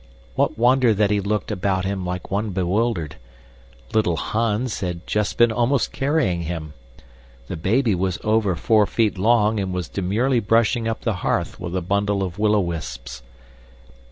What 0.33 0.57
wonder 0.57 0.95
that 0.95 1.11
he 1.11 1.19
looked 1.19 1.51
about 1.51 1.85
him 1.85 2.03
like 2.03 2.31
one 2.31 2.49
bewildered. 2.53 3.17
"Little 3.93 4.15
Hans" 4.17 4.79
had 4.79 5.05
just 5.05 5.37
been 5.37 5.51
almost 5.51 5.91
carrying 5.91 6.41
him. 6.41 6.73
"The 7.45 7.55
baby" 7.55 7.93
was 7.93 8.17
over 8.23 8.55
four 8.55 8.87
feet 8.87 9.19
long 9.19 9.59
and 9.59 9.71
was 9.71 9.87
demurely 9.87 10.39
brushing 10.39 10.87
up 10.87 11.01
the 11.01 11.17
hearth 11.21 11.59
with 11.59 11.75
a 11.75 11.81
bundle 11.81 12.23
of 12.23 12.39
willow 12.39 12.61
wisps. 12.61 13.21